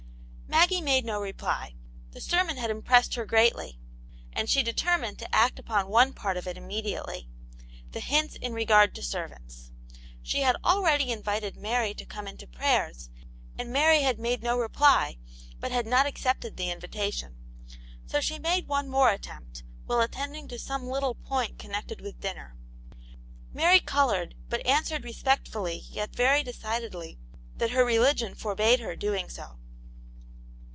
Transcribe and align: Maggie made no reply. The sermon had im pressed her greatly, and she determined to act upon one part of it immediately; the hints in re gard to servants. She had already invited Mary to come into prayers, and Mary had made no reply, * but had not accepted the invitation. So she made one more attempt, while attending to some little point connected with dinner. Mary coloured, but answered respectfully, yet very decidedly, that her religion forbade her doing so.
Maggie 0.47 0.81
made 0.81 1.05
no 1.05 1.19
reply. 1.19 1.75
The 2.11 2.21
sermon 2.21 2.57
had 2.57 2.69
im 2.69 2.81
pressed 2.83 3.15
her 3.15 3.25
greatly, 3.25 3.79
and 4.31 4.47
she 4.49 4.61
determined 4.61 5.17
to 5.19 5.35
act 5.35 5.57
upon 5.57 5.87
one 5.89 6.13
part 6.13 6.37
of 6.37 6.45
it 6.45 6.55
immediately; 6.57 7.27
the 7.93 7.99
hints 7.99 8.35
in 8.35 8.53
re 8.53 8.63
gard 8.65 8.93
to 8.95 9.01
servants. 9.01 9.71
She 10.21 10.41
had 10.41 10.55
already 10.63 11.11
invited 11.11 11.55
Mary 11.57 11.93
to 11.95 12.05
come 12.05 12.27
into 12.27 12.45
prayers, 12.47 13.09
and 13.57 13.71
Mary 13.73 14.01
had 14.01 14.19
made 14.19 14.43
no 14.43 14.57
reply, 14.59 15.17
* 15.39 15.59
but 15.61 15.71
had 15.71 15.87
not 15.87 16.05
accepted 16.05 16.57
the 16.57 16.69
invitation. 16.69 17.35
So 18.05 18.21
she 18.21 18.37
made 18.37 18.67
one 18.67 18.87
more 18.87 19.09
attempt, 19.09 19.63
while 19.87 19.99
attending 20.01 20.47
to 20.49 20.59
some 20.59 20.87
little 20.87 21.15
point 21.15 21.57
connected 21.59 22.01
with 22.01 22.21
dinner. 22.21 22.55
Mary 23.53 23.79
coloured, 23.79 24.35
but 24.47 24.65
answered 24.65 25.05
respectfully, 25.05 25.81
yet 25.89 26.13
very 26.15 26.43
decidedly, 26.43 27.17
that 27.57 27.71
her 27.71 27.83
religion 27.83 28.35
forbade 28.35 28.79
her 28.79 28.95
doing 28.95 29.27
so. 29.27 29.57